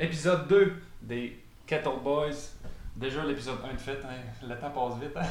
[0.00, 0.72] Épisode 2
[1.02, 1.36] des
[1.66, 2.30] Kettle Boys.
[2.94, 4.46] Déjà l'épisode 1 de fait, hein.
[4.46, 5.16] le temps passe vite.
[5.16, 5.26] Hein?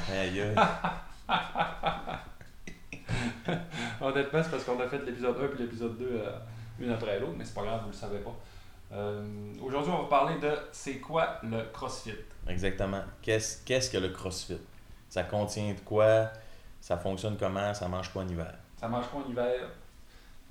[4.01, 6.37] Honnêtement, c'est parce qu'on a fait l'épisode 1 puis l'épisode 2 euh,
[6.79, 8.35] une après l'autre, mais c'est pas grave, vous le savez pas.
[8.91, 12.15] Euh, Aujourd'hui, on va parler de c'est quoi le CrossFit.
[12.47, 13.03] Exactement.
[13.21, 14.59] Qu'est-ce qu'est-ce que le CrossFit?
[15.07, 16.29] Ça contient de quoi?
[16.81, 17.73] Ça fonctionne comment?
[17.73, 18.53] Ça mange quoi en hiver?
[18.77, 19.69] Ça mange quoi en hiver?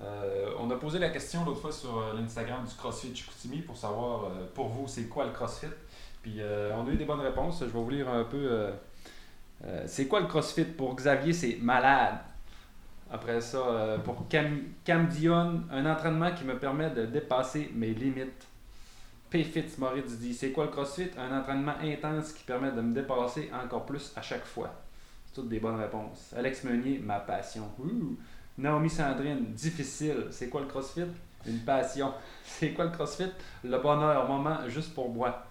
[0.01, 3.75] Euh, on a posé la question l'autre fois sur euh, l'Instagram du CrossFit Chicoutimi pour
[3.75, 5.67] savoir euh, pour vous c'est quoi le CrossFit?
[6.21, 6.39] Puis
[6.75, 7.59] on a eu des bonnes réponses.
[7.61, 8.69] Je vais vous lire un peu.
[9.85, 10.65] c'est quoi le CrossFit?
[10.65, 12.17] Pour Xavier, c'est malade.
[13.09, 18.45] Après ça, pour Cam, Dion, un entraînement qui me permet de dépasser mes limites.
[19.29, 19.45] P.
[19.45, 21.11] Fitz Moritz dit C'est quoi le CrossFit?
[21.17, 24.73] Un entraînement intense qui permet de me dépasser encore plus à chaque fois.
[25.27, 26.33] C'est toutes des bonnes réponses.
[26.35, 27.69] Alex Meunier, ma passion.
[28.57, 30.27] Naomi Sandrine, difficile.
[30.31, 31.05] C'est quoi le CrossFit?
[31.45, 32.13] Une passion.
[32.43, 33.31] C'est quoi le CrossFit?
[33.63, 35.43] Le bonheur, moment juste pour moi.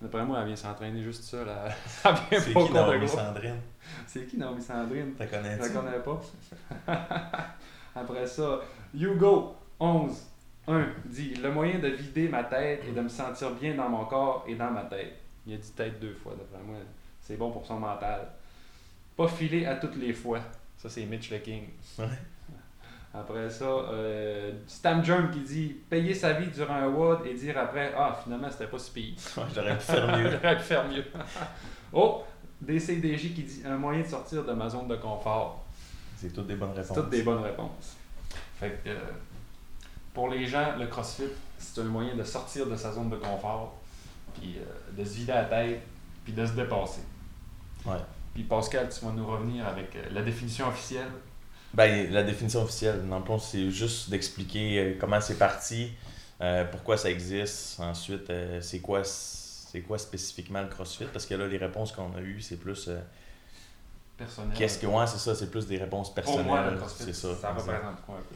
[0.00, 1.44] D'après moi, elle vient s'entraîner juste ça.
[1.44, 1.64] Là.
[2.04, 3.08] Elle vient C'est pas au qui Naomi.
[3.08, 3.60] Sandrine?
[4.06, 5.14] C'est qui Naomi Sandrine?
[5.16, 5.72] T'as je la connais-tu?
[5.72, 6.20] connais pas?
[7.96, 8.60] Après ça,
[8.94, 10.26] Hugo 11
[10.66, 14.04] 1 dit Le moyen de vider ma tête et de me sentir bien dans mon
[14.04, 15.14] corps et dans ma tête.
[15.46, 16.76] Il a dit tête deux fois, d'après moi.
[17.20, 18.26] C'est bon pour son mental.
[19.16, 20.40] Pas filer à toutes les fois.
[20.76, 21.64] Ça, c'est Mitch le King.
[21.98, 22.06] Ouais.
[23.14, 27.56] Après ça, euh, Stam Germ qui dit Payer sa vie durant un WOD et dire
[27.56, 29.14] après Ah, finalement, c'était pas si pire.
[29.36, 30.30] Ouais, J'aurais pu faire mieux.
[30.42, 31.04] J'aurais pu faire mieux.
[31.92, 32.24] oh,
[32.60, 35.64] DCDJ qui dit Un moyen de sortir de ma zone de confort.
[36.16, 36.96] C'est toutes des bonnes réponses.
[36.96, 37.96] toutes des bonnes réponses.
[38.58, 38.98] Fait que, euh,
[40.12, 43.74] pour les gens, le CrossFit, c'est un moyen de sortir de sa zone de confort,
[44.34, 45.82] puis euh, de se vider la tête,
[46.24, 47.02] puis de se dépasser.
[47.84, 47.96] Ouais.
[48.34, 51.06] Puis Pascal, tu vas nous revenir avec euh, la définition officielle.
[51.72, 55.92] Ben, la définition officielle, dans le fond, c'est juste d'expliquer euh, comment c'est parti,
[56.40, 61.34] euh, pourquoi ça existe, ensuite, euh, c'est quoi, c'est quoi spécifiquement le CrossFit, parce que
[61.34, 62.88] là, les réponses qu'on a eues, c'est plus.
[62.88, 63.00] euh,
[64.16, 64.56] Personnel.
[64.56, 64.86] Qu'est-ce que.
[64.86, 66.46] Ouais, c'est ça, c'est plus des réponses Pour personnelles.
[66.46, 67.34] moi, le CrossFit, c'est ça.
[67.34, 67.72] ça, exact.
[67.72, 68.34] représente quoi un peu?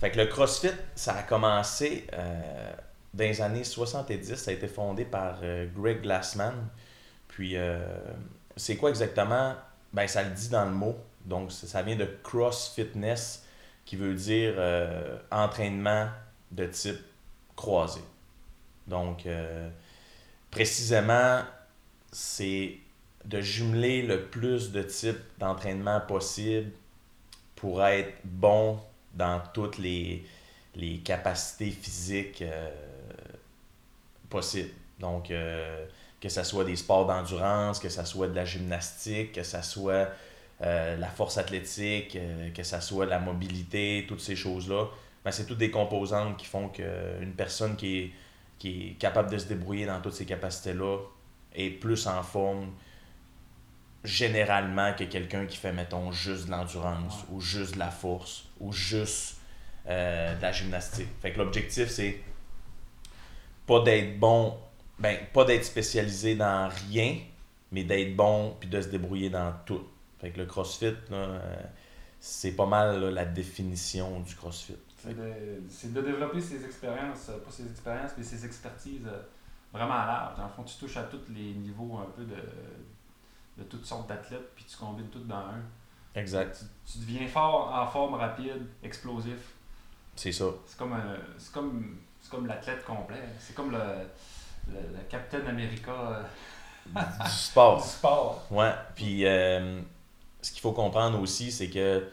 [0.00, 4.34] Fait que le CrossFit, ça a commencé dans les années 70.
[4.34, 5.38] Ça a été fondé par
[5.76, 6.54] Greg Glassman.
[7.28, 7.78] Puis, euh,
[8.56, 9.54] c'est quoi exactement?
[9.92, 10.96] Ben, ça le dit dans le mot.
[11.24, 13.44] Donc, ça vient de cross-fitness,
[13.84, 16.08] qui veut dire euh, entraînement
[16.50, 17.00] de type
[17.56, 18.00] croisé.
[18.86, 19.68] Donc, euh,
[20.50, 21.42] précisément,
[22.12, 22.78] c'est
[23.24, 26.70] de jumeler le plus de types d'entraînement possible
[27.56, 28.78] pour être bon
[29.14, 30.26] dans toutes les,
[31.04, 32.70] capacités physiques euh,
[34.28, 34.72] possibles.
[34.98, 35.32] Donc,
[36.24, 40.08] que ce soit des sports d'endurance, que ce soit de la gymnastique, que ce soit
[40.62, 44.86] euh, la force athlétique, euh, que ce soit la mobilité, toutes ces choses-là,
[45.22, 48.12] ben, c'est toutes des composantes qui font qu'une personne qui est,
[48.58, 50.96] qui est capable de se débrouiller dans toutes ces capacités-là
[51.54, 52.72] est plus en forme
[54.02, 58.72] généralement que quelqu'un qui fait, mettons, juste de l'endurance ou juste de la force ou
[58.72, 59.36] juste
[59.88, 61.08] euh, de la gymnastique.
[61.20, 62.18] Fait que l'objectif, c'est
[63.66, 64.56] pas d'être bon,
[64.98, 67.18] ben, pas d'être spécialisé dans rien,
[67.72, 69.82] mais d'être bon puis de se débrouiller dans tout.
[70.20, 71.62] Fait que le CrossFit, là, euh,
[72.20, 74.76] c'est pas mal là, la définition du CrossFit.
[74.96, 75.32] C'est de,
[75.68, 79.20] c'est de développer ses expériences, euh, pas ses expériences, mais ses expertises euh,
[79.72, 80.36] vraiment à large.
[80.38, 82.36] Dans le fond, tu touches à tous les niveaux un peu de,
[83.58, 85.60] de toutes sortes d'athlètes, puis tu combines tout dans un.
[86.14, 86.64] Exact.
[86.86, 89.52] Tu, tu deviens fort, en forme, rapide, explosif.
[90.16, 90.46] C'est ça.
[90.64, 93.20] C'est comme, un- c'est comme, c'est comme l'athlète complet.
[93.40, 93.78] C'est comme le,
[94.68, 96.22] le, le Captain America euh,
[97.24, 97.82] Du sport.
[97.82, 98.46] du sport.
[98.50, 99.80] Ouais, puis euh,
[100.42, 102.06] ce qu'il faut comprendre aussi, c'est que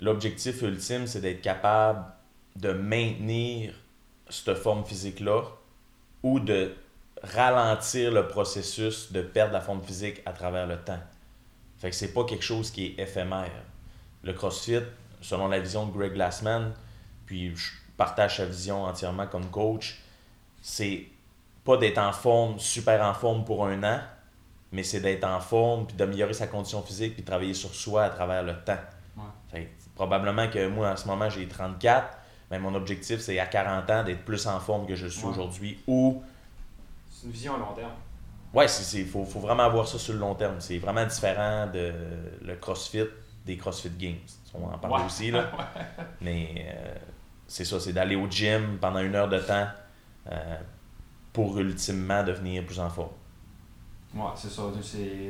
[0.00, 2.04] l'objectif ultime, c'est d'être capable
[2.56, 3.74] de maintenir
[4.28, 5.42] cette forme physique-là
[6.22, 6.74] ou de
[7.22, 11.00] ralentir le processus de perdre la forme physique à travers le temps.
[11.78, 13.50] Fait que c'est pas quelque chose qui est éphémère.
[14.22, 14.82] Le CrossFit,
[15.20, 16.72] selon la vision de Greg Glassman,
[17.26, 20.01] puis je partage sa vision entièrement comme coach,
[20.62, 21.04] c'est
[21.64, 24.00] pas d'être en forme, super en forme pour un an,
[24.72, 28.04] mais c'est d'être en forme, puis d'améliorer sa condition physique, puis de travailler sur soi
[28.04, 28.78] à travers le temps.
[29.16, 29.22] Ouais.
[29.50, 32.16] Fait que probablement que moi, en ce moment, j'ai 34,
[32.50, 35.30] mais mon objectif, c'est à 40 ans d'être plus en forme que je suis Ouais.
[35.32, 35.78] aujourd'hui.
[35.86, 36.22] Ou,
[37.10, 37.90] C'est une vision à long terme.
[38.54, 40.56] ouais, il faut, faut vraiment voir ça sur le long terme.
[40.60, 41.92] C'est vraiment différent de
[42.42, 43.04] le CrossFit
[43.46, 44.16] des CrossFit Games.
[44.54, 45.06] On va en parler Ouais.
[45.06, 45.50] aussi, là.
[46.20, 46.94] Mais euh,
[47.46, 49.66] c'est ça, c'est d'aller au gym pendant une heure de temps
[50.30, 50.58] euh,
[51.32, 53.10] pour ultimement devenir plus en forme.
[54.14, 54.62] Ouais, c'est ça.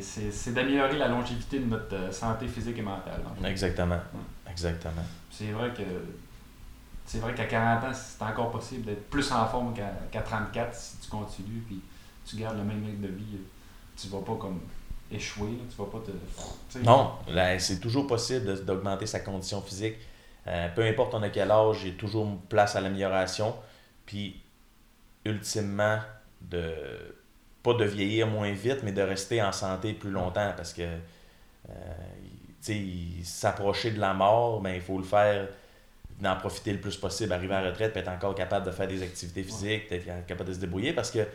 [0.00, 3.20] C'est, d'améliorer la longévité de notre euh, santé physique et mentale.
[3.24, 3.48] en fait.
[3.48, 4.00] Exactement.
[4.50, 5.04] Exactement.
[5.30, 5.82] C'est vrai que
[7.06, 10.96] c'est vrai qu'à 40 ans, c'est encore possible d'être plus en forme qu'à 34 si
[10.98, 11.80] tu continues puis
[12.24, 13.38] tu gardes le même rythme de vie.
[13.96, 14.60] Tu vas pas comme
[15.10, 16.78] échouer, tu vas pas te.
[16.78, 17.12] Non,
[17.58, 19.96] c'est toujours possible d'augmenter sa condition physique.
[20.46, 23.54] Euh, peu importe on a quel âge, il y a toujours place à l'amélioration.
[24.06, 24.42] Puis,
[25.24, 25.98] ultimement,
[26.40, 26.74] de
[27.62, 32.74] pas de vieillir moins vite, mais de rester en santé plus longtemps parce que euh,
[33.22, 35.48] s'approcher de la mort, ben, il faut le faire,
[36.20, 38.88] d'en profiter le plus possible, arriver à la retraite, puis être encore capable de faire
[38.88, 41.26] des activités physiques, être capable de se débrouiller parce que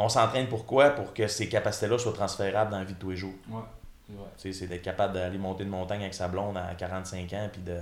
[0.00, 3.16] on s'entraîne pourquoi Pour que ces capacités-là soient transférables dans la vie de tous les
[3.16, 3.34] jours.
[3.50, 3.60] Ouais,
[4.36, 7.78] c'est d'être capable d'aller monter une montagne avec sa blonde à 45 ans, puis de,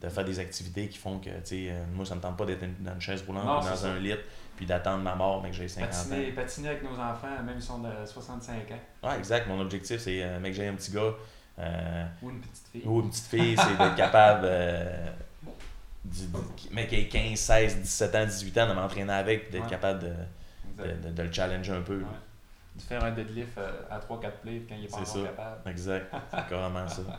[0.00, 2.44] de faire des activités qui font que, tu sais, euh, moi, ça me tente pas
[2.44, 4.14] d'être dans une chaise roulante ou dans un lit,
[4.56, 6.16] puis d'attendre ma mort, mais que j'ai 50 ans.
[6.34, 9.08] Patiner avec nos enfants, même si on a 65 ans.
[9.08, 9.48] Ouais, exact.
[9.48, 11.14] Mon objectif, c'est, euh, mec, j'ai un petit gars.
[11.58, 12.82] Euh, ou une petite fille.
[12.84, 14.48] Ou une petite fille, c'est d'être capable.
[16.72, 20.12] mais qui ait 15, 16, 17 ans, 18 ans, de m'entraîner avec, d'être capable de
[20.76, 22.02] de, de, le challenger un peu.
[22.74, 25.70] De faire un deadlift euh, à 3-4 plays quand il est pas encore capable.
[25.70, 27.02] Exact, c'est carrément ça.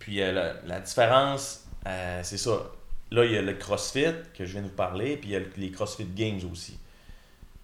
[0.00, 2.72] Puis euh, la, la, différence, euh, c'est ça.
[3.12, 5.36] Là, il y a le CrossFit que je viens de vous parler, puis il y
[5.36, 6.78] a les CrossFit Games aussi.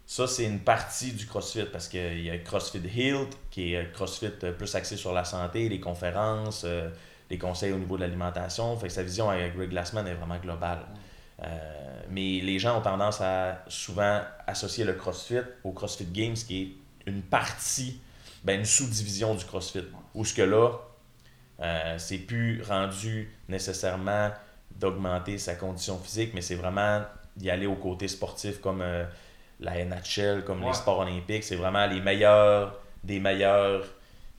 [0.06, 4.30] Ça, c'est une partie du CrossFit parce qu'il y a CrossFit Health, qui est CrossFit
[4.56, 6.64] plus axé sur la santé, les conférences,
[7.28, 8.76] les conseils au niveau de l'alimentation.
[8.76, 10.86] Fait que sa vision avec Greg Glassman est vraiment globale.
[11.42, 11.46] Euh,
[12.10, 17.10] mais les gens ont tendance à souvent associer le CrossFit au CrossFit Games, qui est
[17.10, 18.00] une partie,
[18.44, 19.84] ben, une sous-division du CrossFit.
[20.14, 20.72] Où ce que là,
[21.60, 24.30] euh, c'est plus rendu nécessairement
[24.70, 27.02] d'augmenter sa condition physique, mais c'est vraiment
[27.36, 29.04] d'y aller au côté sportif comme euh,
[29.60, 31.44] la NHL, comme les sports olympiques.
[31.44, 33.86] C'est vraiment les meilleurs des meilleurs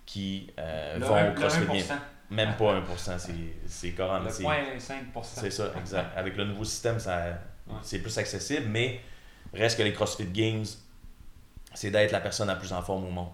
[0.05, 0.51] qui
[0.99, 1.99] vont au CrossFit Games.
[2.29, 3.29] Même pas 1%,
[3.67, 4.25] c'est carrément.
[4.25, 5.23] Le 0,5%.
[5.23, 6.17] C'est ça, exact.
[6.17, 7.39] Avec le nouveau système, ça,
[7.81, 8.99] c'est plus accessible, mais
[9.53, 10.65] reste que les CrossFit Games,
[11.73, 13.29] c'est d'être la personne la plus en forme au monde.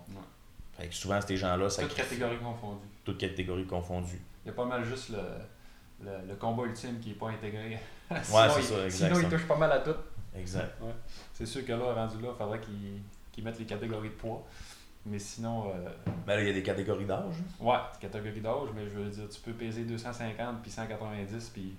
[0.83, 1.69] Fait que souvent, ces gens-là.
[1.69, 2.87] Toutes catégories confondues.
[3.05, 4.21] Toutes catégories confondues.
[4.43, 7.79] Il y a pas mal juste le, le, combat ultime qui n'est pas intégré.
[8.11, 9.15] ouais, c'est ça, exact.
[9.15, 9.95] Sinon, il touche pas mal à tout.
[10.35, 10.75] Exact.
[11.31, 14.45] C'est sûr que là, rendu là, il faudrait qu'ils mettent les catégories de poids.
[15.05, 15.69] Mais sinon.
[15.69, 15.89] Euh...
[16.27, 17.35] Ben là, il y a des catégories d'âge.
[17.61, 21.75] Ouais, catégories d'âge, mais je veux dire, tu peux peser 250 puis 190, puis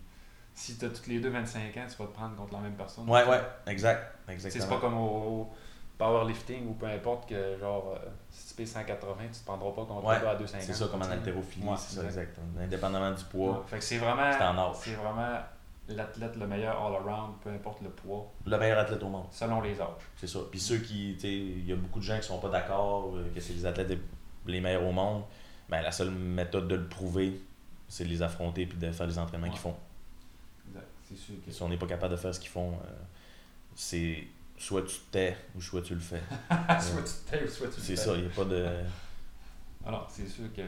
[0.55, 2.75] si tu as toutes les deux 25 ans, tu vas te prendre contre la même
[2.75, 3.07] personne.
[3.07, 4.17] Ouais, ouais, exact.
[4.31, 4.65] Exactement.
[4.65, 5.53] C'est pas comme au,
[5.99, 9.85] powerlifting ou peu importe que, genre, euh, si tu pèses 180, tu te prendras pas
[9.85, 10.63] contre ouais, à 250.
[10.63, 12.39] C'est ça, comme en haltérophilie, ouais, c'est ça, exact.
[12.61, 13.65] Indépendamment du poids.
[13.67, 14.73] fait que c'est vraiment.
[14.75, 15.39] C'est vraiment
[15.89, 18.33] l'athlète le meilleur all-around, peu importe le poids.
[18.47, 19.27] Le meilleur athlète au monde.
[19.31, 19.89] Selon les âges.
[20.17, 20.39] C'est ça.
[20.51, 23.13] Puis ceux qui, tu sais, il y a beaucoup de gens qui sont pas d'accord
[23.15, 23.99] euh, que c'est les athlètes
[24.47, 25.25] les meilleurs au monde.
[25.69, 27.41] Ben, la seule méthode de le prouver,
[27.89, 29.77] c'est de les affronter puis de faire les entraînements qu'ils font.
[30.69, 30.87] Exact.
[31.09, 32.91] C'est sûr Si on n'est pas capable de faire ce qu'ils font, euh,
[33.75, 36.23] c'est soit tu te tais ou soit tu le fais.
[36.81, 37.97] soit tu te tais ou soit tu le fais.
[37.97, 38.67] C'est ça, il n'y a pas de.
[39.87, 40.63] Alors, c'est sûr que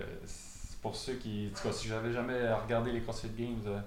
[0.82, 1.50] pour ceux qui.
[1.50, 3.80] En tout cas, si j'avais jamais regardé les CrossFit Games, euh,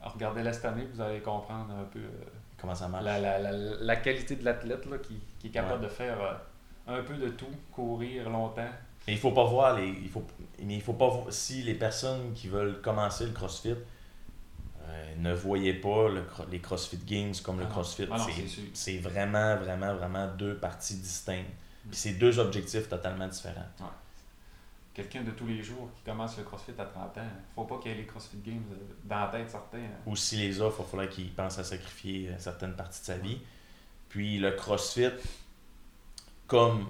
[0.00, 2.24] regardez-la cette année, vous allez comprendre un peu euh,
[2.60, 3.04] comment ça marche.
[3.04, 7.02] La, la, la, la qualité de l'athlète qui, qui, est capable de faire euh, un
[7.02, 8.68] peu de tout, courir longtemps.
[9.06, 9.88] Mais il faut pas voir les.
[9.88, 10.24] Il faut,
[10.62, 13.76] mais il faut pas voir, si les personnes qui veulent commencer le CrossFit
[14.86, 18.06] euh, ne voyaient pas le, les CrossFit Games comme le ah CrossFit.
[18.10, 18.26] Ah
[18.72, 21.50] c'est vraiment, vraiment, vraiment deux parties distinctes.
[21.88, 23.90] Puis c'est deux objectifs totalement différents
[24.94, 27.78] quelqu'un de tous les jours qui commence le CrossFit à 30 ans, il faut pas
[27.78, 29.78] qu'il ait les CrossFit Games euh, dans la tête certains.
[29.78, 30.00] Hein.
[30.06, 33.06] Ou si les offre, il va falloir qu'il pense à sacrifier euh, certaines parties de
[33.06, 33.38] sa vie.
[34.08, 35.10] Puis le CrossFit,
[36.46, 36.86] comme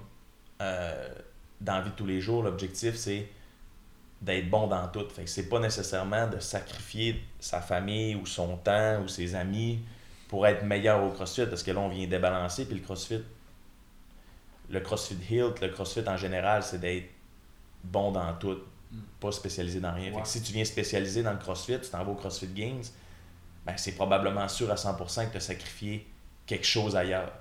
[0.60, 1.08] euh,
[1.60, 3.26] dans la vie de tous les jours, l'objectif c'est
[4.20, 5.06] d'être bon dans tout.
[5.10, 9.80] Fait que c'est pas nécessairement de sacrifier sa famille ou son temps ou ses amis
[10.28, 13.22] pour être meilleur au CrossFit parce que là on vient débalancer puis le CrossFit
[14.70, 17.08] le CrossFit Hilt, le CrossFit en général, c'est d'être
[17.82, 18.58] bon dans tout,
[18.90, 18.98] mm.
[19.20, 20.12] pas spécialisé dans rien.
[20.24, 22.82] si tu viens spécialiser dans le CrossFit, tu t'en vas au CrossFit Games,
[23.66, 26.06] ben c'est probablement sûr à 100% que tu as sacrifié
[26.46, 27.32] quelque chose ailleurs.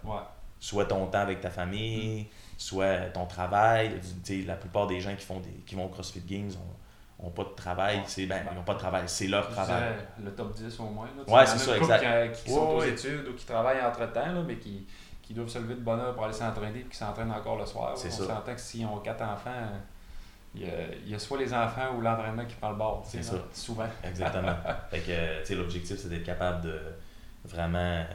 [0.59, 2.25] Soit ton temps avec ta famille, mm.
[2.57, 3.99] Soit ton travail.
[4.45, 6.51] la plupart des gens qui, font des, qui vont au CrossFit Games
[7.19, 8.03] ont, pas de travail.
[8.17, 9.93] Ben, ils n'ont pas de travail, c'est leur travail.
[10.23, 11.07] Le top 10 au moins.
[11.17, 11.33] Là.
[11.33, 12.33] Ouais, c'est ça, exact.
[12.33, 14.85] Qui, qui sont aux études ou qui travaillent entre-temps, mais qui,
[15.21, 17.65] qui doivent se lever de bonne heure pour aller s'entraîner et qui s'entraînent encore le
[17.65, 17.93] soir.
[17.95, 19.51] C'est On s'entend que s'ils ont quatre enfants,
[20.55, 23.03] il y, a, soit les enfants ou l'entraînement qui prend le bord.
[23.05, 23.35] C'est ça.
[23.51, 23.87] Souvent.
[24.03, 24.55] Exactement.
[24.91, 24.99] fait
[25.47, 26.79] que, l'objectif, c'est d'être capable de
[27.45, 28.05] vraiment euh,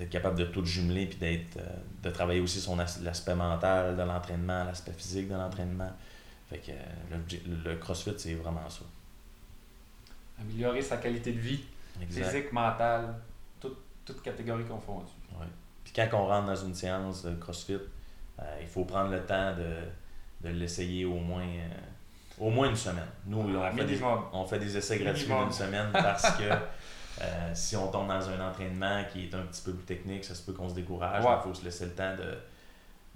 [0.00, 1.66] d'être capable de tout jumeler puis d'être euh,
[2.02, 5.90] de travailler aussi son l'aspect mental de l'entraînement, l'aspect physique de l'entraînement.
[6.48, 6.72] Fait que
[7.64, 8.80] le, CrossFit, c'est vraiment ça.
[10.40, 11.60] améliorer sa qualité de vie,
[12.00, 12.24] Exact.
[12.24, 13.14] physique, mentale,
[13.60, 13.76] toute,
[14.06, 15.12] toute catégorie confondue.
[15.38, 15.46] Ouais.
[15.84, 19.54] Puis quand on rentre dans une séance de CrossFit, euh, il faut prendre le temps
[19.54, 23.04] de, de l'essayer au moins, euh, au moins une semaine.
[23.26, 24.00] Nous, on fait, des,
[24.32, 26.44] on fait des essais gratuits d'une semaine parce que
[27.20, 30.34] euh, si on tombe dans un entraînement qui est un petit peu plus technique, ça
[30.34, 31.24] se peut qu'on se décourage.
[31.24, 31.32] Ouais.
[31.38, 32.38] Il faut se laisser le temps de,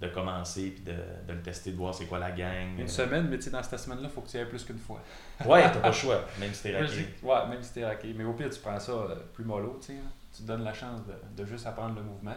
[0.07, 2.79] de commencer puis de, de le tester, de voir c'est quoi la gang.
[2.79, 4.65] Une semaine, mais tu sais, dans cette semaine-là, il faut que tu y ailles plus
[4.65, 5.01] qu'une fois.
[5.47, 7.15] Ouais, t'as pas le choix, même si t'es raqué.
[7.23, 8.13] Ouais, même si t'es raqué.
[8.17, 9.93] Mais au pire, tu prends ça euh, plus mollo, tu sais.
[9.95, 10.11] hein.
[10.37, 12.35] Tu te donnes la chance de, de juste apprendre le mouvement.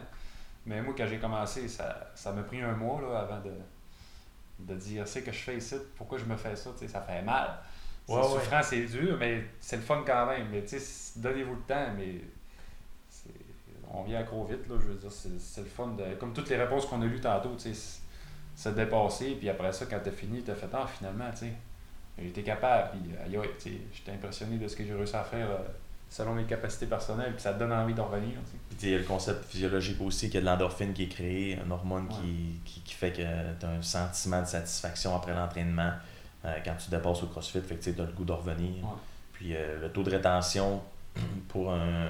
[0.66, 3.50] Mais moi, quand j'ai commencé, ça ça m'a pris un mois là, avant de,
[4.60, 7.00] de dire c'est que je fais ici, pourquoi je me fais ça, tu sais, ça
[7.02, 7.50] fait mal.
[8.08, 8.28] C'est Ouais, ouais.
[8.40, 10.46] souffrant, c'est dur, mais c'est le fun quand même.
[10.50, 12.20] Mais tu sais, donnez-vous le temps, mais
[13.90, 16.14] on vient accro vite, là, je veux dire, c'est le fun de.
[16.14, 18.00] Comme toutes les réponses qu'on a lues tantôt, tu sais,
[18.54, 21.52] se dépasser, puis après ça, quand t'as fini, t'as fait Ah, finalement, tu sais,
[22.22, 25.22] été capable, puis aïe, aïe, tu sais, j'étais impressionné de ce que j'ai réussi à
[25.24, 25.58] faire euh,
[26.10, 28.56] selon mes capacités personnelles, puis ça te donne envie d'en revenir, tu sais.
[28.68, 30.92] Puis tu sais, il y a le concept physiologique aussi, qu'il y a de l'endorphine
[30.92, 32.14] qui est créée, une hormone Ouais.
[32.22, 33.22] qui, qui, qui fait que
[33.58, 35.92] tu as un sentiment de satisfaction après l'entraînement
[36.44, 38.84] euh, quand tu dépasses au CrossFit, fait que tu as le goût de revenir.
[38.84, 38.90] Ouais.
[39.32, 40.80] Puis euh, le taux de rétention
[41.48, 42.06] pour un,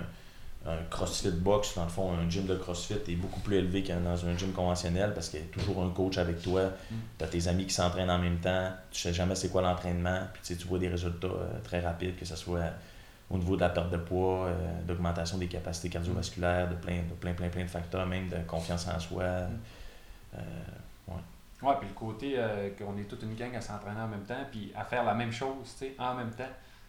[0.67, 3.93] un CrossFit box, dans le fond, un gym de CrossFit est beaucoup plus élevé que
[3.93, 6.95] dans un gym conventionnel parce qu'il y a toujours un coach avec toi, Mm.
[7.19, 10.21] tu as tes amis qui s'entraînent en même temps, tu sais jamais c'est quoi l'entraînement,
[10.35, 12.71] puis tu vois des résultats euh, très rapides, que ce soit
[13.31, 17.15] au niveau de la perte de poids, euh, d'augmentation des capacités cardiovasculaires, de plein, de
[17.21, 19.23] plein, plein, plein de facteurs, même de confiance en soi.
[19.23, 19.49] Euh,
[21.09, 21.15] Ouais,
[21.61, 24.73] puis le côté euh, qu'on est toute une gang à s'entraîner en même temps, puis
[24.77, 26.45] à faire la même chose, tu sais, en même temps,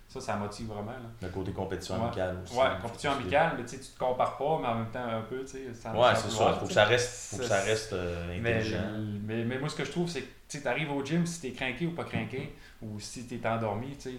[0.08, 1.10] ça, ça motive vraiment, là.
[1.22, 2.06] le côté compétition Ouais.
[2.08, 2.56] amicale aussi.
[2.58, 5.22] Ouais, compétition amicale, mais tu sais, tu te compares pas, mais en même temps un
[5.22, 5.74] peu, tu sais.
[5.74, 6.54] sans c'est ça.
[6.54, 8.78] Faut tu que ça reste, faut que ça reste euh, intelligent.
[9.24, 11.52] mais, mais moi, ce que je trouve, c'est que tu arrives au gym, si t'es
[11.52, 14.16] craqué ou pas craqué, ou si t'es endormi, tu sais,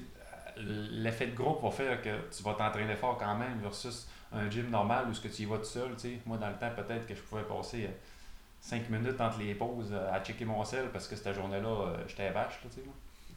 [0.57, 4.69] l'effet de groupe va faire que tu vas t'entraîner fort quand même versus un gym
[4.71, 5.91] normal où ce que tu y vas tout seul.
[5.95, 6.19] tu sais.
[6.27, 7.89] Moi, dans le temps, peut-être que je pouvais passer
[8.61, 11.97] 5 minutes entre les pauses euh, à checker mon sel parce que cette journée-là, euh,
[12.07, 12.61] j'étais vache.
[12.65, 12.93] Là, tu là.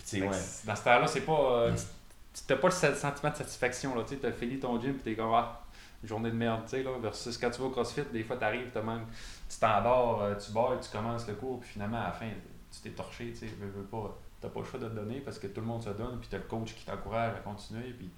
[0.06, 0.38] Tu ouais.
[0.65, 1.39] Dans ce temps-là, c'est pas.
[1.51, 4.03] euh, tu- tu n'as pas le se- sentiment de satisfaction.
[4.06, 5.62] Tu as fini ton gym et t'es comme ah,
[6.01, 6.62] une journée de merde.
[6.65, 9.06] tu sais, Là, versus quand tu vas au CrossFit, des fois tu arrives, même,
[9.50, 12.27] tu t'endors, tu bois, tu commences le cours, puis finalement à la fin,
[12.72, 13.32] tu t'es torché.
[13.38, 14.18] Tu veux, veux pas.
[14.42, 16.27] T'as pas le choix de te donner parce que tout le monde se donne, puis
[16.27, 18.10] tu as le coach qui t'encourage à continuer, puis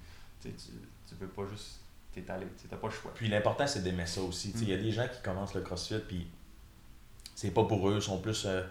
[0.42, 0.72] tu, tu,
[1.08, 1.78] tu veux pas juste
[2.12, 2.46] t'étaler.
[2.60, 3.12] Tu n'as pas le choix.
[3.14, 4.50] Puis l'important, c'est d'aimer ça aussi.
[4.52, 6.26] Tu Il y a des gens qui commencent le CrossFit, puis
[7.36, 8.62] c'est pas pour eux, ils sont plus, euh,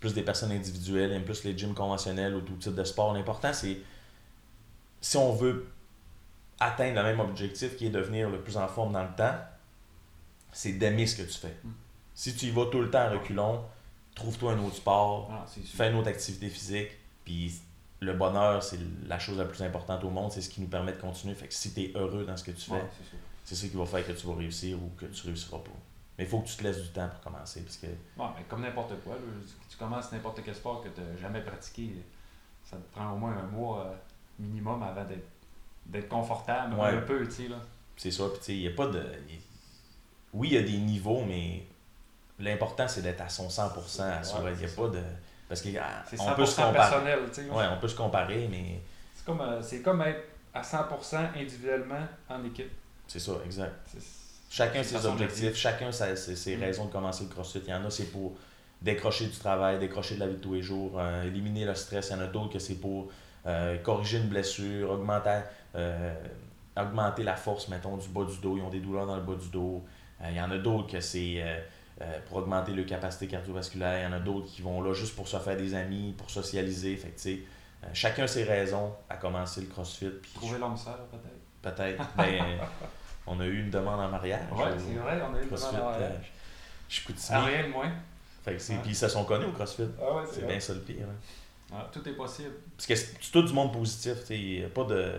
[0.00, 3.12] plus des personnes individuelles, ils aiment plus les gyms conventionnels ou tout type de sport.
[3.12, 3.78] L'important, c'est
[5.00, 5.66] si on veut
[6.60, 9.34] atteindre le même objectif qui est devenir le plus en forme dans le temps,
[10.52, 11.56] c'est d'aimer ce que tu fais.
[11.64, 11.70] Mm.
[12.14, 13.64] Si tu y vas tout le temps à reculons,
[14.14, 16.90] trouve-toi un autre sport, Ah, fais une autre activité physique,
[17.24, 17.52] puis
[18.00, 18.78] le bonheur, c'est
[19.08, 21.34] la chose la plus importante au monde, c'est ce qui nous permet de continuer.
[21.34, 22.84] Fait que si tu es heureux dans ce que tu fais, Ouais,
[23.44, 25.72] c'est ça qui va faire que tu vas réussir ou que tu réussiras pas.
[26.16, 27.62] Mais il faut que tu te laisses du temps pour commencer.
[27.62, 29.20] Parce que Ouais, mais comme n'importe quoi, là,
[29.68, 31.90] tu commences n'importe quel sport que tu n'as jamais pratiqué,
[32.64, 33.94] ça te prend au moins un mois euh,
[34.38, 35.26] minimum avant d'être,
[35.86, 36.88] d'être confortable Ouais.
[36.90, 37.56] un peu, tu sais, là.
[37.96, 38.24] c'est ça.
[38.42, 39.04] Puis il n'y a pas de.
[40.32, 41.64] Oui, il y a des niveaux, mais
[42.38, 44.40] l'important, c'est d'être à son 100% à soi.
[44.42, 45.02] Ouais, Il n'y a c'est pas de.
[45.48, 45.68] Parce qu'on
[46.06, 46.72] C'est peut 100% se comparer.
[46.72, 47.18] personnel.
[47.52, 48.80] Ouais, on peut se comparer, mais
[49.14, 50.22] C'est, comme, euh, c'est comme être
[50.54, 52.70] à 100% individuellement en équipe.
[53.06, 53.74] c'est ça, exact.
[53.86, 56.60] C'est- Chacun ses objectifs, chacun sa- ses, ses Mm.
[56.60, 57.60] raisons de commencer le CrossFit.
[57.66, 58.32] Il y en a, c'est pour
[58.80, 62.10] décrocher du travail, décrocher de la vie de tous les jours, euh, éliminer le stress.
[62.10, 63.08] Il y en a d'autres que c'est pour
[63.46, 65.40] euh, corriger une blessure, augmenter,
[65.74, 66.14] euh,
[66.76, 68.56] augmenter la force, mettons, du bas du dos.
[68.56, 69.82] Ils ont des douleurs dans le bas du dos.
[70.28, 71.42] Il y en a d'autres que c'est
[72.28, 74.00] pour augmenter leur capacité cardiovasculaire.
[74.00, 76.30] Il y en a d'autres qui vont là juste pour se faire des amis, pour
[76.30, 76.96] socialiser.
[76.96, 77.38] Fait que, tu sais,
[77.92, 80.10] chacun ses raisons à commencer le CrossFit.
[80.34, 81.74] Trouver l'homme sœur, peut-être.
[81.76, 82.42] peut-être, ben,
[83.26, 84.40] on a eu une demande en mariage.
[84.52, 86.32] Ouais, c'est vrai, on a eu CrossFit, demande en euh, mariage.
[86.88, 87.36] Chicoutimi.
[87.36, 87.90] Ariel, moins.
[88.44, 88.74] Fait que c'est-.
[88.76, 89.84] Puis ils se sont connus au CrossFit.
[90.00, 91.06] Ah ouais, C'est c'est bien ça le pire.
[91.72, 91.82] hein.
[91.92, 92.52] Tout est possible.
[92.76, 94.16] Parce que c'est tout du monde positif.
[94.30, 95.12] Il n'y a pas de.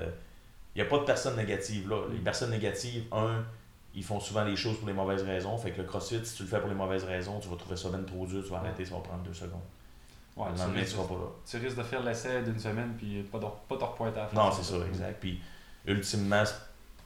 [0.75, 2.03] Il a pas de personnes négatives là.
[2.11, 2.23] Les Mm.
[2.23, 3.43] personnes négatives, un,
[3.93, 5.57] ils font souvent les choses pour les mauvaises raisons.
[5.57, 7.75] Fait que le CrossFit, si tu le fais pour les mauvaises raisons, tu vas trouver
[7.77, 9.61] ça même trop dur, tu vas arrêter, ça va prendre deux secondes.
[10.35, 11.27] Ouais, le tu, lendemain, tu risques, seras pas là.
[11.49, 14.43] tu risques de faire l'essai d'une semaine puis pas de, pas te repointer à la.
[14.43, 15.17] Non, c'est ça, exact.
[15.21, 15.39] Puis
[15.87, 16.43] ultimement,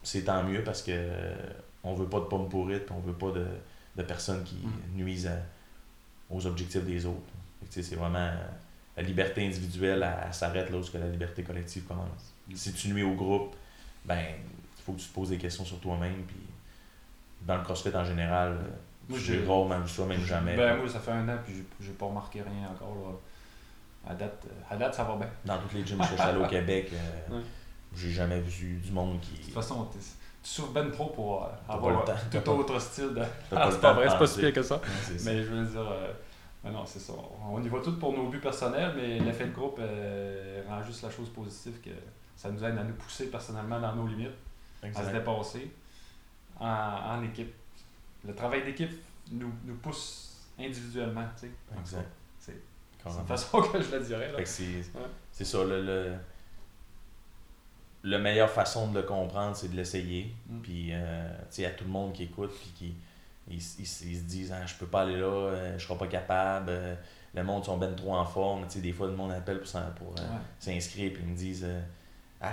[0.03, 1.35] c'est tant mieux parce que euh,
[1.83, 3.45] on veut pas de pommes pourrites, puis on veut pas de,
[3.95, 4.95] de personnes qui Mm.
[4.97, 5.41] nuisent à-
[6.29, 7.19] aux objectifs des autres.
[7.69, 8.35] C'est vraiment euh,
[8.97, 12.33] la liberté individuelle, elle, elle s'arrête là où la liberté collective commence.
[12.47, 12.55] Mm.
[12.55, 13.55] Si tu nuis au groupe,
[14.05, 14.17] ben
[14.77, 16.23] il faut que tu te poses des questions sur toi-même.
[16.27, 16.37] Puis
[17.41, 18.69] dans le CrossFit en général, euh,
[19.09, 20.55] Moi, tu j'ai- rarement vu ça, même jamais.
[20.55, 22.95] Ben, moi, ça fait un an puis j'ai- pas remarqué rien encore.
[22.95, 24.11] Là.
[24.11, 25.27] À, date, à date, ça va bien.
[25.45, 27.43] Dans toutes les gyms que je suis allé au Québec, euh, Ouais.
[27.95, 29.33] J'ai jamais vu du monde qui.
[29.39, 29.99] De toute façon, tu
[30.43, 33.21] souffres ben trop pour euh, avoir pas tout autre style de.
[33.51, 34.81] Ah, c'est pas vrai, c'est pas si pire que ça.
[35.25, 36.11] Mais je veux dire, euh,
[36.63, 37.13] mais non, c'est ça.
[37.49, 41.03] On y va tout pour nos buts personnels, mais l'effet de groupe euh, rend juste
[41.03, 41.91] la chose positive que
[42.35, 44.27] ça nous aide à nous pousser personnellement dans nos limites,
[44.81, 45.13] à se Exact.
[45.13, 45.71] dépasser
[46.59, 47.53] en, en équipe.
[48.25, 48.91] Le travail d'équipe
[49.31, 51.51] nous, nous pousse individuellement, tu sais.
[51.79, 52.09] Exact.
[52.39, 52.61] C'est
[53.05, 54.33] une façon que je le dirais.
[54.45, 56.13] C'est ça, le, le,
[58.03, 60.33] la meilleure façon de le comprendre, c'est de l'essayer.
[60.47, 60.59] Mm.
[60.61, 62.93] Puis, euh, tu sais, à tout le monde qui écoute, puis qui
[63.51, 63.85] ils, ils- ils
[64.17, 66.95] se disent, ah, je peux pas aller là, euh, je serai pas capable, euh,
[67.33, 68.65] le monde sont ben trop en forme.
[68.67, 70.39] Tu sais, des fois, le monde appelle pour, pour euh, Ouais.
[70.59, 71.67] s'inscrire, puis ils me disent,
[72.41, 72.51] ah,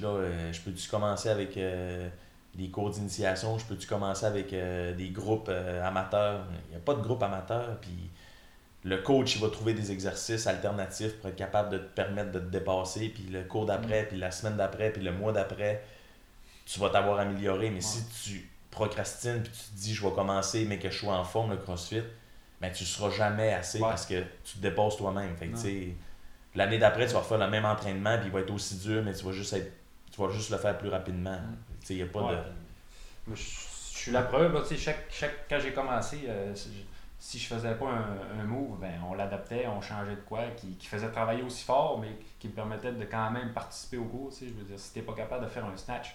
[0.00, 6.44] là, je peux-tu commencer avec les cours d'initiation, je peux-tu commencer avec des groupes amateurs?
[6.66, 8.10] Il n'y a pas de groupe amateur, puis
[8.86, 12.38] le coach il va trouver des exercices alternatifs pour être capable de te permettre de
[12.38, 14.06] te dépasser, puis le cours d'après, Mm.
[14.08, 15.82] puis la semaine d'après, puis le mois d'après,
[16.64, 17.70] tu vas t'avoir amélioré.
[17.70, 21.14] Mais si tu procrastines, puis tu te dis, je vais commencer, mais que je sois
[21.16, 22.02] en forme, le CrossFit,
[22.60, 23.88] ben, tu seras jamais assez Ouais.
[23.88, 25.34] parce que tu te dépasses toi-même.
[26.54, 29.12] L'année d'après, tu vas refaire le même entraînement, puis il va être aussi dur, mais
[29.12, 29.72] tu vas juste être
[30.12, 31.36] tu vas juste le faire plus rapidement.
[31.36, 32.02] Mm.
[32.02, 32.32] A pas Ouais.
[32.32, 32.36] de.
[33.26, 33.42] Moi, je,
[33.98, 36.54] suis la preuve, chaque, chaque, quand j'ai commencé, euh,
[37.18, 40.76] si je- faisais pas un, un move, ben, on l'adaptait, on changeait de quoi, qui,
[40.76, 44.30] qui faisait travailler aussi fort, mais qui me permettait de quand même participer au cours.
[44.30, 44.46] tu sais.
[44.48, 46.14] Je veux dire, si t'es pas capable de faire un snatch,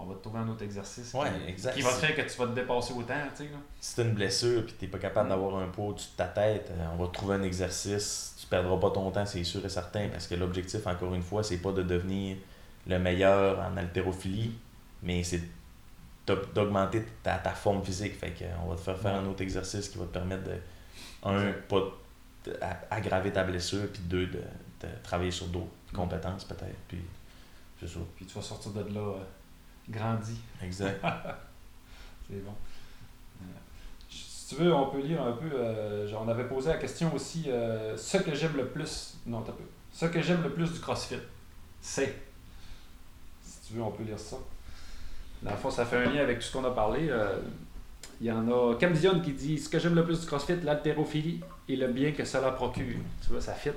[0.00, 1.74] on va te trouver un autre exercice Ouais, qui, exact.
[1.74, 3.14] qui va te faire que tu vas te dépasser autant.
[3.36, 3.58] Tu sais, là.
[3.80, 6.16] Si tu as une blessure et tu n'es pas capable d'avoir un poids au-dessus de
[6.16, 8.36] ta tête, euh, on va te trouver un exercice.
[8.40, 11.42] Tu perdras pas ton temps, c'est sûr et certain, parce que l'objectif, encore une fois,
[11.42, 12.36] c'est pas de devenir
[12.86, 14.54] le meilleur en haltérophilie,
[15.02, 15.48] mais c'est d'aug-
[16.54, 18.14] d'augmenter ta, ta forme physique.
[18.18, 20.44] Fait que, euh, on va te faire faire un autre exercice qui va te permettre
[20.44, 20.56] de,
[21.24, 21.82] un, pas
[22.90, 24.38] aggraver ta blessure, puis deux, de,
[24.80, 26.76] de travailler sur d'autres compétences peut-être.
[26.88, 27.00] Puis,
[27.80, 27.98] c'est ça.
[28.16, 29.22] Puis tu vas sortir de là euh,
[29.88, 30.36] grandi.
[30.62, 31.00] Exact.
[32.30, 32.52] C'est bon.
[33.42, 33.44] Euh,
[34.10, 35.50] Si tu veux, on peut lire un peu.
[35.52, 37.44] euh, genre, on avait posé la question aussi
[37.96, 39.16] ce que j'aime le plus.
[39.26, 39.64] Non, t'as peu.
[39.92, 41.18] Ce que j'aime le plus du CrossFit,
[41.80, 42.14] c'est.
[43.42, 44.36] Si tu veux, on peut lire ça.
[45.42, 47.08] Dans le fond, ça fait un lien avec tout ce qu'on a parlé.
[47.10, 47.38] euh,
[48.20, 50.56] Il y en a Cam Dion qui dit Ce que j'aime le plus du CrossFit,
[50.62, 52.96] l'haltérophilie et le bien que cela procure.
[53.22, 53.70] Tu vois, ça fit.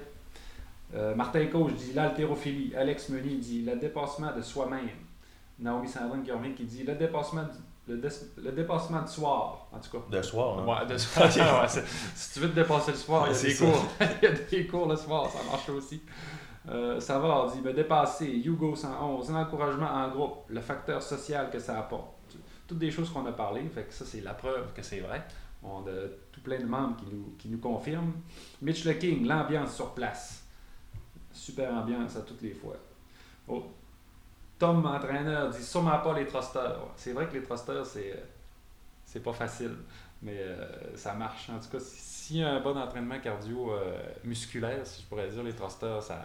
[0.95, 2.74] Euh, Martin Coach dit l'haltérophilie.
[2.76, 4.89] Alex Meunier dit le dépassement de soi-même.
[5.60, 8.08] Naomi Sandrine qui revient qui dit le dépassement du, le, dé-
[8.43, 10.04] le dépassement du soir, en tout cas.
[10.17, 10.65] De soir, hein?
[10.65, 11.28] Ouais, de soir.
[11.62, 11.84] Ouais,
[12.15, 13.86] si tu veux te dépasser le soir, il y a des cours.
[14.21, 16.02] il y a des cours le soir, ça marche aussi.
[16.69, 21.80] Euh, Savard dit me dépasser, Hugo 111, l'encouragement en groupe, le facteur social que ça
[21.80, 22.13] apporte.
[22.67, 25.24] Toutes des choses qu'on a parlé, fait que ça c'est la preuve que c'est vrai.
[25.63, 28.13] On a tout plein de membres qui nous, qui nous confirment.
[28.62, 30.43] Mitch Le King, l'ambiance sur place.
[31.32, 32.76] Super ambiance à toutes les fois.
[33.47, 33.63] Oh.
[34.60, 36.78] Tom, entraîneur, dit sûrement pas les thrusters.
[36.80, 38.24] Ouais, C'est vrai que les thrusters, c'est, euh,
[39.06, 39.76] c'est pas facile,
[40.21, 41.50] mais euh, ça marche.
[41.50, 43.97] En tout cas, si- s'il y a un bon entraînement cardio euh,
[44.34, 46.21] si je pourrais dire, les thrusters, ça,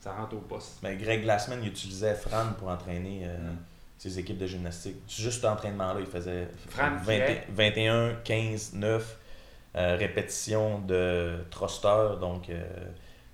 [0.00, 0.78] ça rentre au poste.
[0.82, 3.56] Mais Greg Glassman, il utilisait Fran pour entraîner euh, Mm.
[3.98, 4.96] ses équipes de gymnastique.
[5.08, 9.16] Juste cet entraînement-là, il faisait Fran qui 20 est- 21, 15, 9
[9.76, 12.16] euh, répétitions de thruster.
[12.20, 12.64] Donc, euh,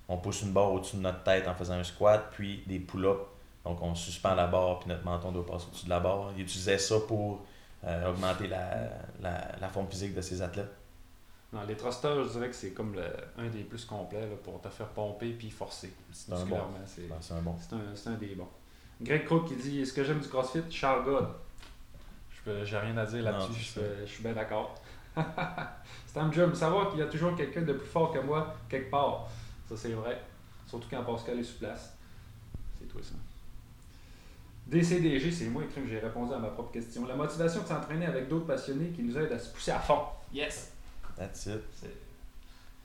[0.09, 3.21] on pousse une barre au-dessus de notre tête en faisant un squat, puis des pull-ups.
[3.63, 6.31] Donc, on suspend la barre, puis notre menton doit passer au-dessus de la barre.
[6.35, 7.43] Il utilisait ça pour
[7.85, 8.89] euh, augmenter la,
[9.21, 10.69] la, la forme physique de ses athlètes.
[11.55, 14.59] Non, les thrusters, je dirais que c'est comme le- un des plus complets là, pour
[14.61, 15.93] te faire pomper puis forcer.
[16.11, 16.59] C'est un bon.
[16.85, 17.55] C'est, Ben, C'est un bon.
[17.95, 18.49] c'est un, des bons.
[19.01, 20.63] Greg Crook qui dit Est-ce que j'aime du CrossFit?
[20.69, 21.29] Charles God.
[22.45, 24.75] Je J'ai rien à dire là-dessus, je, suis bien d'accord.
[25.15, 26.53] un job.
[26.53, 29.29] Savoir qu'il y a toujours quelqu'un de plus fort que moi quelque part.
[29.69, 30.21] Ça, c'est vrai.
[30.67, 31.95] Surtout quand Pascal est sur place.
[32.77, 33.15] C'est toi, ça.
[34.67, 37.05] DCDG, c'est moi écrit que j'ai répondu à ma propre question.
[37.07, 39.99] La motivation de s'entraîner avec d'autres passionnés qui nous aident à se pousser à fond.
[40.33, 40.73] Yes!
[41.17, 41.61] That's it.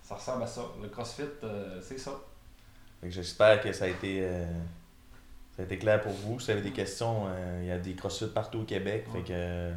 [0.02, 0.62] Ça ressemble à ça.
[0.82, 2.12] Le CrossFit, euh, c'est ça.
[3.00, 4.44] Fait que J'espère que ça a été euh,
[5.56, 6.40] ça a été clair pour vous.
[6.40, 9.06] Si vous avez des questions, euh, il y a des CrossFit partout au Québec.
[9.08, 9.20] Ouais.
[9.20, 9.72] Fait que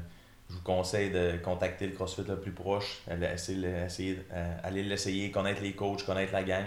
[0.49, 3.01] je vous conseille de contacter le CrossFit le plus proche.
[3.09, 4.19] Essayer,
[4.63, 6.65] allez l'essayer, connaître les coachs, connaître la gang.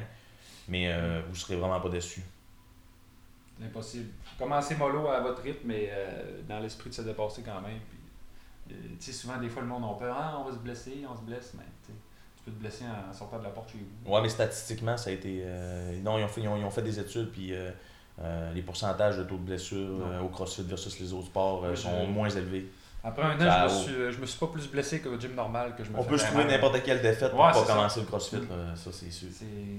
[0.68, 2.22] Mais euh, vous serez vraiment pas déçus.
[3.62, 4.10] Impossible.
[4.38, 7.78] Commencez mollo à votre rythme, mais euh, dans l'esprit de se dépasser quand même.
[7.88, 7.95] Puis,
[8.68, 10.16] tu sais, souvent, des fois, le monde a peur.
[10.18, 11.52] Ah, on va se blesser, on se blesse.
[11.56, 11.92] Mais tu
[12.44, 14.12] peux te blesser en sortant de la porte chez vous.
[14.12, 15.42] Ouais, mais statistiquement, ça a été.
[15.44, 17.70] euh, non, ils ont, fait, ils, ont, ils ont fait des études, puis euh,
[18.20, 21.70] euh, les pourcentages de taux de blessure euh, au CrossFit versus les autres sports euh,
[21.70, 22.70] Oui, sont je- moins élevés.
[23.04, 25.32] Après un an, je me, a- suis, je me suis pas plus blessé qu'au gym
[25.34, 27.72] normal que je me On peut se trouver n'importe quelle défaite pour Ouais, pas ça.
[27.74, 29.28] commencer le crossfit, là, ça c'est sûr.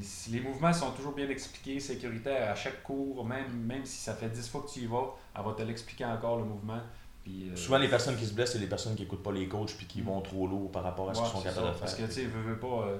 [0.02, 4.14] Si les mouvements sont toujours bien expliqués, sécuritaires à chaque cours, même, même si ça
[4.14, 6.80] fait 10 fois que tu y vas, elle va te l'expliquer encore le mouvement.
[7.28, 9.50] Puis, euh, Souvent, les personnes qui se blessent, c'est les personnes qui écoutent pas les
[9.50, 11.80] coachs puis qui vont trop lourd par rapport à ce ouais, qu'ils sont capables de
[11.80, 12.08] Parce que faire.
[12.08, 12.98] tu sais, veux, veux pas, euh,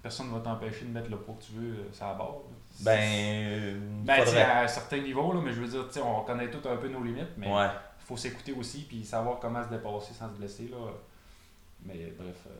[0.00, 2.28] personne ne va t'empêcher de mettre le poids que tu veux, euh, ça barre.
[2.28, 2.54] là.
[2.82, 4.42] Ben, Ben, faudrait.
[4.42, 6.76] à un certain niveau, là, mais je veux dire, tu sais, on connaît tous un
[6.76, 7.66] peu nos limites, mais Ouais.
[7.66, 10.68] il faut s'écouter aussi puis savoir comment se dépasser sans se blesser.
[10.68, 10.76] Là.
[11.84, 12.50] Mais bref, euh,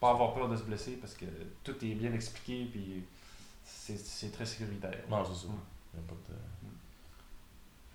[0.00, 1.26] pas avoir peur de se blesser parce que
[1.62, 3.04] tout est bien expliqué puis
[3.64, 4.96] c'est très sécuritaire.
[5.10, 5.52] Non, c'est ça.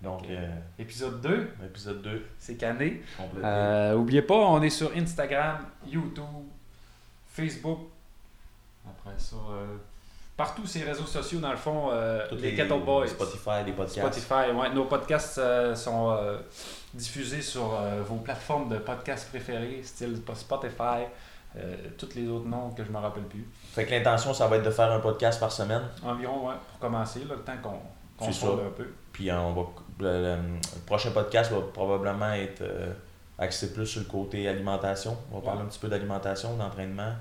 [0.02, 3.02] Donc, euh, Épisode 2, épisode 2, c'est cané.
[3.42, 6.24] Euh, oubliez pas, on est sur Instagram, YouTube,
[7.28, 7.78] Facebook.
[8.84, 9.76] Après ça, euh,
[10.36, 13.06] partout ces réseaux sociaux, dans le fond, euh, Tous les, Kettle Boys.
[13.06, 14.18] Spotify, les podcasts.
[14.18, 14.74] Spotify, ouais.
[14.74, 16.38] Nos podcasts euh, sont euh,
[16.92, 21.04] diffusés sur euh, vos plateformes de podcasts préférées, style Spotify,
[21.56, 23.46] euh, tous les autres noms que je me rappelle plus.
[23.72, 25.82] Fait que l'intention, ça va être de faire un podcast par semaine.
[26.02, 27.78] Environ, ouais, pour commencer, là, le temps qu'on
[28.18, 28.86] qu'on C'est se un peu.
[29.12, 29.62] Puis on va,
[30.02, 32.92] le, le- le prochain podcast va probablement être euh,
[33.38, 35.16] axé plus sur le côté alimentation.
[35.30, 37.12] On va parler un petit peu d'alimentation, d'entraînement.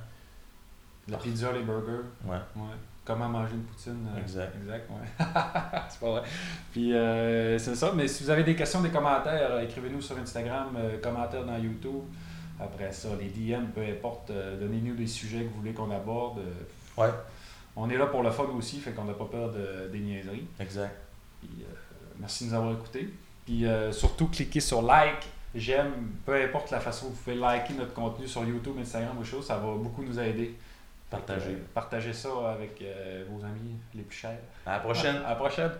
[1.07, 2.61] La pizza, les burgers, Ouais, ouais.
[3.03, 4.07] Comment manger une poutine.
[4.15, 4.53] euh, Exact.
[4.61, 5.25] Exact, ouais.
[5.89, 6.21] c'est pas vrai.
[6.71, 10.77] Puis euh, c'est ça, mais si vous avez des questions, des commentaires, écrivez-nous sur Instagram,
[11.01, 12.03] commentaires dans YouTube.
[12.59, 16.39] Après ça, les DM, peu importe, donnez-nous des sujets que vous voulez qu'on aborde.
[16.95, 17.09] Ouais.
[17.75, 20.45] On est là pour le fun aussi, fait qu'on n'a pas peur de, des niaiseries.
[20.59, 20.95] exact.
[21.39, 21.49] Puis,
[22.21, 23.09] merci de nous avoir écoutés.
[23.45, 27.93] Puis euh, surtout, cliquez sur like, j'aime, peu importe la façon vous pouvez liker notre
[27.93, 30.55] contenu sur YouTube, Instagram ou chose, ça va beaucoup nous aider.
[31.09, 31.51] Partagez.
[31.51, 34.39] euh, partagez ça avec euh, vos amis les plus chers.
[34.65, 35.17] À la prochaine.
[35.17, 35.71] À la prochaine.